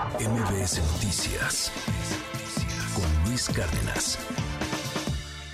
[0.00, 1.70] MBS Noticias
[2.94, 4.18] con Luis Cárdenas.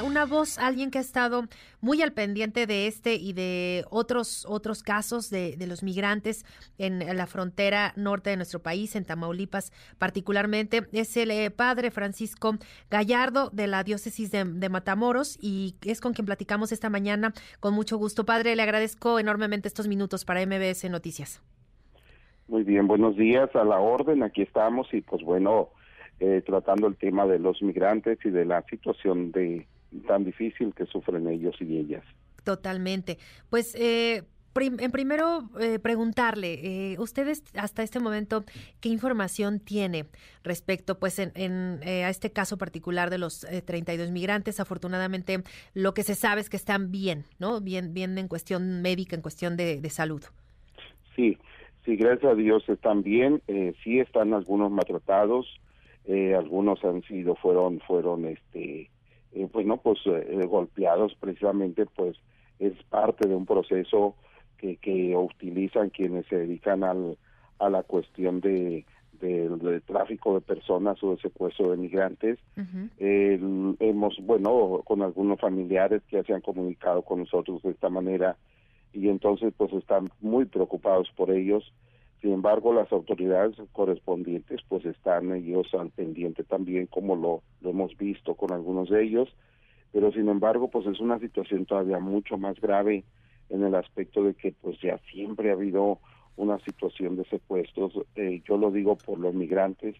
[0.05, 1.49] Una voz, alguien que ha estado
[1.81, 6.45] muy al pendiente de este y de otros, otros casos de, los migrantes
[6.79, 12.57] en la frontera norte de nuestro país, en Tamaulipas particularmente, es el eh, padre Francisco
[12.89, 17.75] Gallardo de la diócesis de, de, Matamoros y es con quien platicamos esta mañana con
[17.75, 18.25] mucho gusto.
[18.25, 21.41] Padre, le agradezco enormemente estos minutos para MBS Noticias.
[22.49, 25.71] Muy bien, buenos días, a la orden, aquí estamos y pues bueno,
[26.21, 29.67] eh, tratando el tema de los migrantes y de la situación de
[30.07, 32.05] tan difícil que sufren ellos y ellas.
[32.45, 33.19] Totalmente.
[33.51, 34.23] Pues eh,
[34.55, 38.45] en primero eh, preguntarle, eh, ustedes hasta este momento,
[38.81, 40.07] ¿qué información tiene
[40.45, 44.61] respecto pues en, a este caso particular de los 32 migrantes?
[44.61, 45.43] Afortunadamente,
[45.75, 47.61] lo que se sabe es que están bien, ¿no?
[47.61, 50.23] Bien, bien en cuestión médica, en cuestión de, de salud.
[51.17, 51.37] Sí,
[51.87, 53.41] Sí, gracias a Dios están bien.
[53.47, 55.47] Eh, sí están algunos maltratados.
[56.05, 58.91] Eh, algunos han sido, fueron, fueron, este,
[59.33, 62.17] eh, bueno, pues eh, golpeados precisamente, pues
[62.59, 64.17] es parte de un proceso
[64.59, 67.19] que, que utilizan quienes se dedican al,
[67.61, 68.85] a la cuestión de,
[69.21, 72.39] de, tráfico de personas o de secuestro de migrantes.
[72.99, 78.37] hemos, bueno, con algunos familiares que se han comunicado con nosotros de esta manera,
[78.97, 81.73] y entonces pues están muy preocupados por ellos.
[82.23, 87.97] Sin embargo, las autoridades correspondientes pues están ellos al pendiente también, como lo, lo hemos
[87.99, 89.29] visto con algunos de ellos,
[89.93, 93.05] pero sin embargo pues es una situación todavía mucho más grave
[93.51, 95.99] en el aspecto de que pues ya siempre ha habido
[96.37, 99.95] una situación de secuestros, eh, yo lo digo por los migrantes,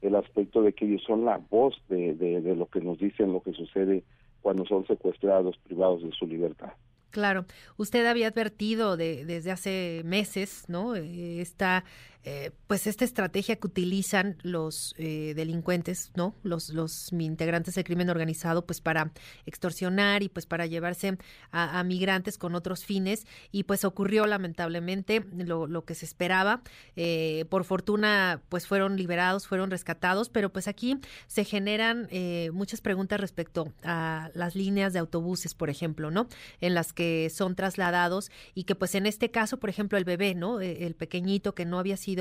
[0.00, 3.32] el aspecto de que ellos son la voz de, de, de lo que nos dicen,
[3.32, 4.02] lo que sucede
[4.40, 6.72] cuando son secuestrados, privados de su libertad.
[7.12, 7.44] Claro,
[7.76, 10.96] usted había advertido de, desde hace meses, ¿no?
[10.96, 11.84] Eh, esta
[12.24, 16.36] eh, pues esta estrategia que utilizan los eh, delincuentes, ¿no?
[16.44, 19.10] Los, los integrantes del crimen organizado, pues para
[19.44, 21.18] extorsionar y pues para llevarse
[21.50, 23.26] a, migrantes con otros fines.
[23.50, 26.62] Y pues ocurrió lamentablemente lo, lo que se esperaba.
[26.94, 32.08] Eh, por fortuna, pues fueron liberados, fueron rescatados, pero pues aquí se generan
[32.52, 36.28] muchas preguntas respecto a las líneas de autobuses, por ejemplo, ¿no?
[36.60, 40.34] En las que son trasladados y que pues en este caso, por ejemplo, el bebé,
[40.34, 40.60] ¿no?
[40.60, 42.11] El pequeñito que no había sido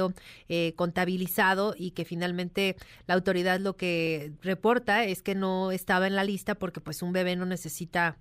[0.50, 2.76] eh, contabilizado y que finalmente
[3.08, 7.14] la autoridad lo que reporta es que no estaba en la lista porque pues un
[7.14, 8.18] bebé no necesita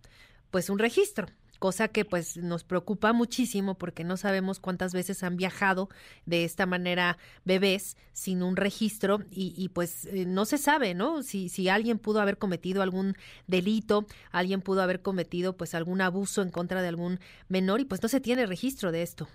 [0.50, 1.26] pues un registro
[1.60, 5.90] cosa que pues nos preocupa muchísimo porque no sabemos cuántas veces han viajado
[6.24, 11.22] de esta manera bebés sin un registro y, pues eh, no se sabe, ¿no?
[11.22, 13.14] Si, si alguien pudo haber cometido algún
[13.46, 18.02] delito, alguien pudo haber cometido pues algún abuso en contra de algún menor y pues
[18.02, 19.28] no se tiene registro de esto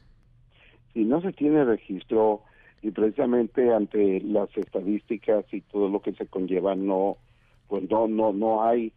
[0.95, 2.41] si no se tiene registro
[2.81, 7.17] y precisamente ante las estadísticas y todo lo que se conlleva no
[7.67, 8.93] pues no no no hay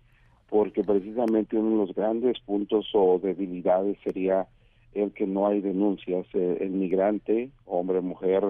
[0.48, 4.46] porque precisamente uno de los grandes puntos o debilidades sería
[4.94, 8.44] el que no hay denuncias eh, el migrante hombre mujer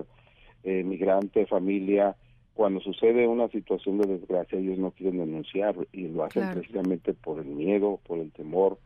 [0.63, 2.17] eh, migrante familia
[2.53, 7.39] cuando sucede una situación de desgracia ellos no quieren denunciar y lo hacen precisamente por
[7.39, 8.77] el miedo por el temor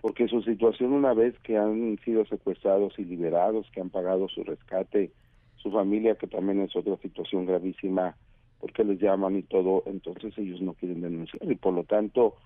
[0.00, 4.42] porque su situación una vez que han sido secuestrados y liberados, que han pagado su
[4.44, 5.10] rescate,
[5.56, 8.16] su familia que también es otra situación gravísima,
[8.60, 12.36] porque les llaman y todo, entonces ellos no quieren denunciar y por lo tanto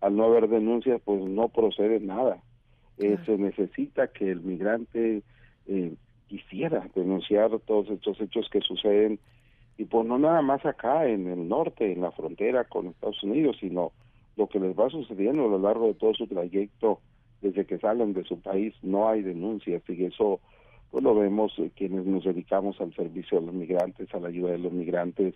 [0.00, 2.42] al no haber denuncias pues no procede nada.
[2.98, 5.22] Eh, se necesita que el migrante
[5.66, 5.94] eh,
[6.28, 9.18] quisiera denunciar todos estos hechos que suceden
[9.78, 13.56] y pues no nada más acá en el norte, en la frontera con Estados Unidos,
[13.60, 13.92] sino
[14.40, 17.00] lo que les va sucediendo a lo largo de todo su trayecto
[17.42, 20.40] desde que salen de su país no hay denuncias y eso
[20.90, 24.52] pues lo vemos eh, quienes nos dedicamos al servicio de los migrantes, a la ayuda
[24.52, 25.34] de los migrantes.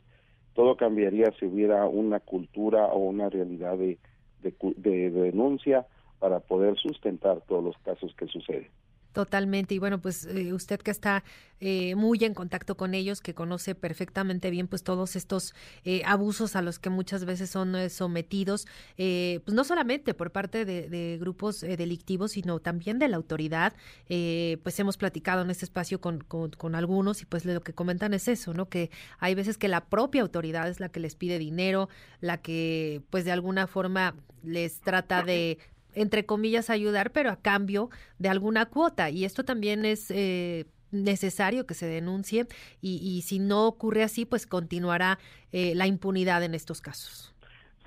[0.54, 3.98] Todo cambiaría si hubiera una cultura o una realidad de,
[4.43, 5.87] de denuncia
[6.19, 8.69] para poder sustentar todos los casos que suceden.
[9.14, 9.76] Totalmente.
[9.76, 11.22] Y bueno, pues eh, usted que está
[11.60, 16.56] eh, muy en contacto con ellos, que conoce perfectamente bien pues todos estos eh, abusos
[16.56, 18.66] a los que muchas veces son sometidos,
[18.96, 23.72] pues no solamente por parte de, grupos delictivos, sino también de la autoridad.
[24.08, 28.14] pues hemos platicado en este espacio con, con, con, algunos y pues lo que comentan
[28.14, 28.69] es eso, ¿no?
[28.69, 28.90] Que
[29.20, 31.88] hay veces que la propia autoridad es la que les pide dinero,
[32.20, 35.58] la que pues de alguna forma les trata de
[35.94, 39.11] entre comillas, ayudar, pero a cambio de alguna cuota.
[39.11, 42.46] Y esto también es eh, necesario que se denuncie
[42.81, 45.19] y, si no ocurre así, pues continuará
[45.52, 47.35] eh, la impunidad en estos casos.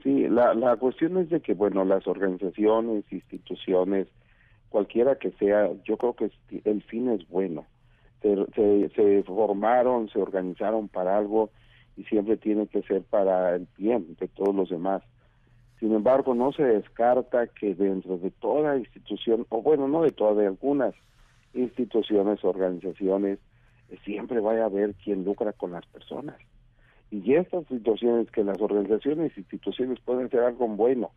[0.03, 4.07] Sí, la, la cuestión es de que, bueno, las organizaciones, instituciones,
[4.69, 6.31] cualquiera que sea, yo creo que
[6.65, 7.65] el fin es bueno.
[8.21, 11.49] se, se, formaron, se organizaron para algo
[11.95, 15.01] y siempre tiene que ser para el bien de todos los demás.
[15.79, 20.37] Sin embargo, no se descarta que dentro de toda institución, o bueno, no de todas,
[20.37, 20.95] de algunas
[21.53, 23.39] instituciones, organizaciones,
[24.03, 26.35] siempre vaya a haber quien lucra con las personas.
[27.11, 31.11] Y estas situaciones que las organizaciones e instituciones pueden ser algo bueno,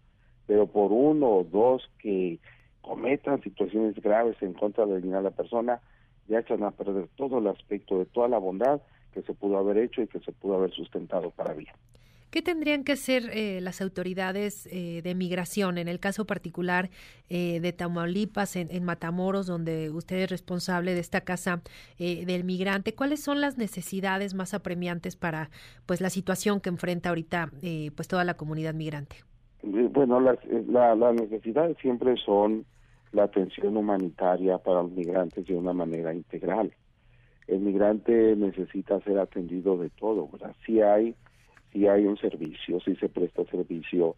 [0.46, 2.38] pero por uno o dos que
[2.80, 5.80] cometan situaciones graves en contra de la persona,
[6.28, 8.80] ya echan a perder todo el aspecto de toda la bondad
[9.12, 11.74] que se pudo haber hecho y que se pudo haber sustentado para bien.
[12.30, 16.88] ¿Qué tendrían que hacer eh, las autoridades eh, de migración en el caso particular
[17.28, 21.60] eh, de Tamaulipas, en, Matamoros, donde usted es responsable de esta casa
[21.98, 22.94] del migrante?
[22.94, 25.50] ¿Cuáles son las necesidades más apremiantes para
[25.86, 27.50] pues la situación que enfrenta ahorita
[27.94, 29.16] pues toda la comunidad migrante?
[29.62, 30.38] Bueno, las,
[30.68, 32.64] las necesidades siempre son
[33.12, 36.72] la atención humanitaria para los migrantes de una manera integral.
[37.46, 40.54] El migrante necesita ser atendido de todo, ¿verdad?
[40.64, 41.14] Si hay
[41.72, 44.16] si hay un servicio, si se presta servicio.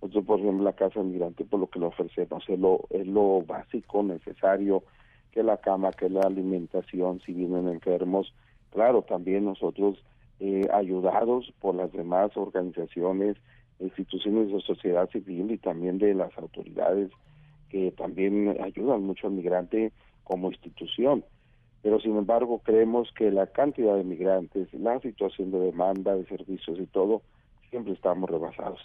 [0.00, 3.42] Nosotros, por ejemplo, la casa migrante, por lo que le ofrecemos es lo, es lo
[3.42, 4.82] básico, necesario,
[5.30, 8.34] que la cama, que la alimentación, si vienen enfermos.
[8.70, 10.02] Claro, también nosotros,
[10.40, 13.36] eh, ayudados por las demás organizaciones,
[13.78, 17.10] instituciones de sociedad civil y también de las autoridades
[17.68, 19.92] que también ayudan mucho al migrante
[20.24, 21.24] como institución
[21.82, 26.78] pero sin embargo creemos que la cantidad de migrantes, la situación de demanda de servicios
[26.78, 27.22] y todo,
[27.70, 28.80] siempre estamos rebasados.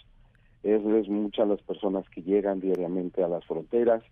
[0.63, 4.03] Es, es muchas las personas que llegan diariamente a las fronteras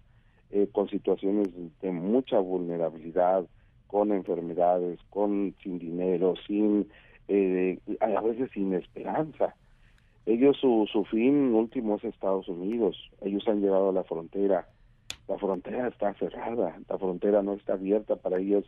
[0.51, 1.49] eh, con situaciones
[1.81, 3.45] de mucha vulnerabilidad,
[3.87, 6.87] con enfermedades, con sin dinero, sin
[7.27, 9.55] eh, a veces sin esperanza.
[10.27, 12.95] Ellos su, su fin último es Estados Unidos.
[13.21, 14.67] Ellos han llegado a la frontera
[15.27, 18.65] la frontera está cerrada, la frontera no está abierta para ellos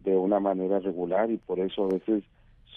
[0.00, 2.24] de una manera regular y por eso a veces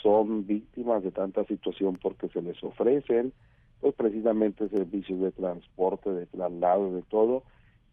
[0.01, 3.33] son víctimas de tanta situación porque se les ofrecen
[3.79, 7.43] pues precisamente servicios de transporte, de traslado, de todo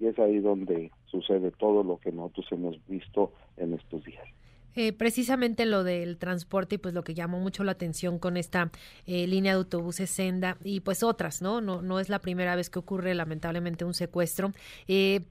[0.00, 4.26] y es ahí donde sucede todo lo que nosotros hemos visto en estos días.
[4.74, 8.70] Eh, precisamente lo del transporte y pues lo que llamó mucho la atención con esta
[9.06, 11.60] eh, línea de autobuses Senda y pues otras, ¿no?
[11.60, 14.52] No, no es la primera vez que ocurre lamentablemente un secuestro.
[14.86, 15.22] Eh,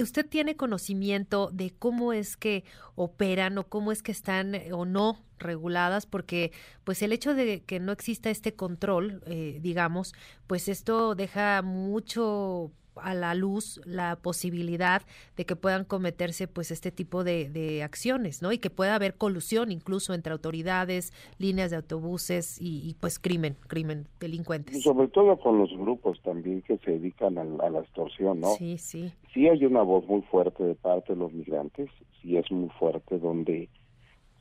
[0.00, 2.62] ¿Usted tiene conocimiento de cómo es que
[2.94, 6.04] operan o cómo es que están o no reguladas?
[6.04, 6.52] Porque
[6.84, 9.22] pues el hecho de que no exista este control,
[9.62, 10.12] digamos,
[10.46, 15.02] pues esto deja mucho a la luz la posibilidad
[15.36, 18.52] de que puedan cometerse pues este tipo de, de, acciones, ¿no?
[18.52, 24.06] Y que pueda haber colusión incluso entre autoridades, líneas de autobuses y, pues crimen, crimen,
[24.20, 24.82] delincuentes.
[24.82, 28.48] sobre todo con los grupos también que se dedican a, la extorsión, ¿no?
[28.54, 29.12] Sí, sí.
[29.32, 31.88] Sí hay una voz muy fuerte de parte de los migrantes,
[32.20, 33.68] sí es muy fuerte donde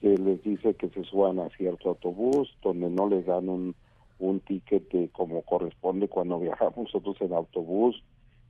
[0.01, 3.75] se les dice que se suban a cierto autobús, donde no les dan un,
[4.19, 8.01] un ticket como corresponde cuando viajamos nosotros en autobús,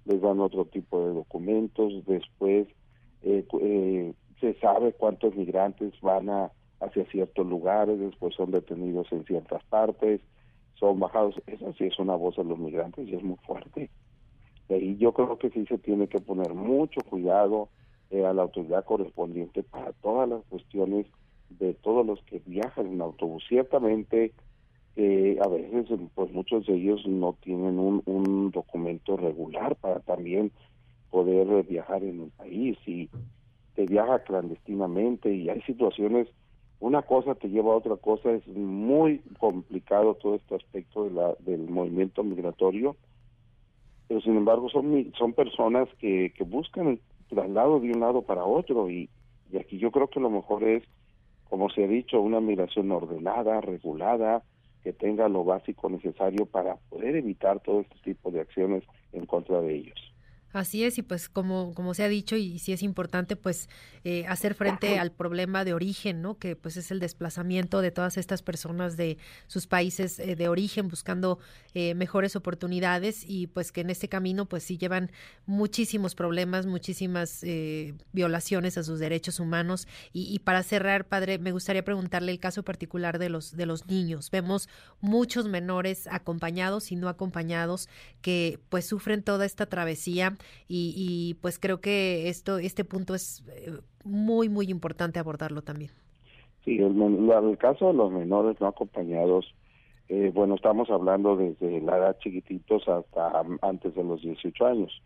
[0.05, 2.67] les dan otro tipo de documentos, después
[3.23, 6.51] eh, eh, se sabe cuántos migrantes van a
[6.81, 10.19] hacia ciertos lugares, después son detenidos en ciertas partes,
[10.75, 13.89] son bajados, esa sí es una voz de los migrantes y es muy fuerte.
[14.69, 17.69] Y yo creo que sí se tiene que poner mucho cuidado
[18.09, 21.05] eh, a la autoridad correspondiente para todas las cuestiones
[21.49, 23.43] de todos los que viajan en autobús.
[23.47, 24.33] Ciertamente
[24.97, 30.51] eh, a veces pues muchos de ellos no tienen un, documento regular para también
[31.09, 33.09] poder viajar en el país y
[33.75, 36.27] te viaja clandestinamente y hay situaciones
[36.81, 41.33] una cosa te lleva a otra cosa es muy complicado todo este aspecto de la,
[41.39, 42.97] del movimiento migratorio
[44.09, 48.43] pero sin embargo son son personas que, que buscan el traslado de un lado para
[48.43, 49.09] otro y
[49.57, 50.83] aquí yo creo que lo mejor es
[51.49, 54.43] como se ha dicho una migración ordenada regulada
[54.83, 58.83] que tenga lo básico necesario para poder evitar todo este tipo de acciones
[59.13, 60.10] en contra de ellos.
[60.53, 63.69] Así es, y pues como, como se ha dicho, y si es importante, pues
[64.03, 66.37] eh, hacer frente al problema de origen, ¿no?
[66.37, 69.17] Que pues es el desplazamiento de todas estas personas de
[69.47, 71.39] sus países eh, de origen buscando
[71.73, 75.11] eh, mejores oportunidades y pues que en este camino pues sí llevan
[75.45, 77.45] muchísimos problemas, muchísimas
[78.11, 79.87] violaciones a sus derechos humanos.
[80.11, 83.85] Y, y, para cerrar, padre, me gustaría preguntarle el caso particular de los, de los
[83.87, 84.31] niños.
[84.31, 84.67] Vemos
[84.99, 87.87] muchos menores acompañados y no acompañados
[88.21, 93.71] que pues sufren toda esta travesía y, pues creo que esto, este punto es eh,
[94.03, 95.91] muy, muy importante abordarlo también.
[96.63, 99.53] Sí, el, caso de los menores no acompañados,
[100.09, 105.01] eh, bueno, estamos hablando desde la edad chiquititos hasta antes de los 18 años.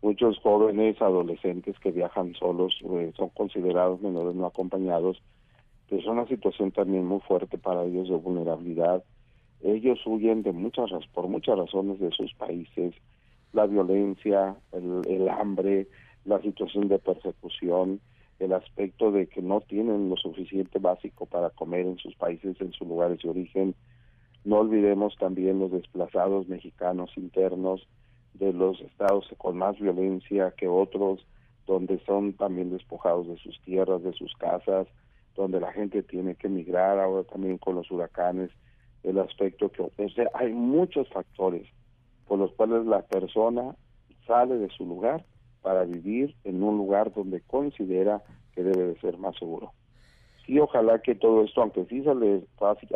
[0.00, 5.22] muchos jóvenes, adolescentes que viajan solos, eh, son considerados menores no acompañados,
[5.88, 9.04] pero es una situación también muy fuerte para ellos de vulnerabilidad.
[9.62, 12.94] Ellos huyen de muchas por muchas razones de sus países,
[13.52, 15.88] la violencia, el, hambre,
[16.24, 18.00] la situación de persecución,
[18.38, 22.72] el aspecto de que no tienen lo suficiente básico para comer en sus países, en
[22.72, 23.74] sus lugares de origen.
[24.44, 27.86] No olvidemos también los desplazados mexicanos internos,
[28.34, 31.24] de los estados con más violencia que otros,
[31.66, 34.88] donde son también despojados de sus tierras, de sus casas,
[35.36, 38.50] donde la gente tiene que emigrar ahora también con los huracanes,
[39.02, 39.90] el aspecto que
[40.34, 41.68] hay muchos factores
[42.32, 43.76] por los cuales la persona
[44.26, 45.22] sale de su lugar
[45.60, 48.22] para vivir en un lugar donde considera
[48.54, 49.74] que debe de ser más seguro.
[50.46, 52.42] Sí, ojalá que todo esto, aunque sí se le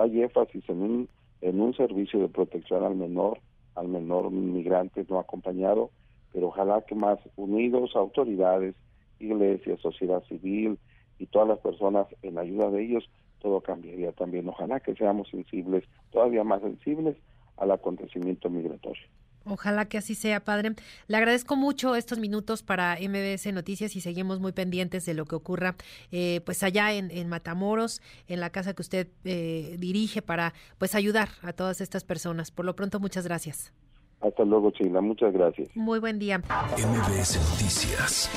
[0.00, 1.08] hay énfasis en un,
[1.42, 3.38] en un servicio de protección al menor,
[3.74, 5.90] al menor migrante no acompañado,
[6.32, 8.74] pero ojalá que más unidos, autoridades,
[9.18, 10.78] iglesias, sociedad civil
[11.18, 13.04] y todas las personas en ayuda de ellos,
[13.40, 14.48] todo cambiaría también.
[14.48, 17.18] Ojalá que seamos sensibles, todavía más sensibles
[17.58, 19.04] al acontecimiento migratorio.
[19.46, 20.74] Ojalá que así sea, padre.
[21.06, 25.36] Le agradezco mucho estos minutos para MBS Noticias y seguimos muy pendientes de lo que
[25.36, 25.76] ocurra
[26.10, 31.28] eh, pues allá en, Matamoros, en la casa que usted eh, dirige para pues ayudar
[31.42, 32.50] a todas estas personas.
[32.50, 33.72] Por lo pronto, muchas gracias.
[34.20, 35.00] Hasta luego, Chila.
[35.00, 35.68] Muchas gracias.
[35.74, 36.38] Muy buen día.
[36.38, 38.30] MBS Noticias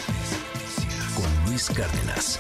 [1.16, 2.40] con Luis Cárdenas.